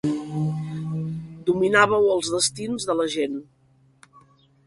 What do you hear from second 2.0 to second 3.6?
els destins de la gent.